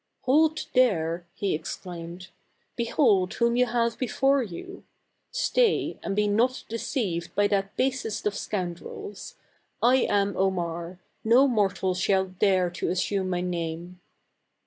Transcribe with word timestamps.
"Hold 0.23 0.65
there," 0.73 1.27
he 1.35 1.53
exclaimed; 1.53 2.29
"behold 2.75 3.35
whom 3.35 3.55
you 3.55 3.67
have 3.67 3.99
before 3.99 4.41
you. 4.41 4.83
Stay, 5.29 5.99
and 6.01 6.15
be 6.15 6.27
not 6.27 6.63
deceived 6.67 7.35
by 7.35 7.45
that 7.49 7.77
basest 7.77 8.25
of 8.25 8.33
scoundrels. 8.33 9.35
I 9.79 9.97
am 9.97 10.35
Omar; 10.35 10.97
no 11.23 11.47
mortal 11.47 11.93
shall 11.93 12.25
dare 12.25 12.71
to 12.71 12.89
asume 12.89 13.29
my 13.29 13.41
name 13.41 14.01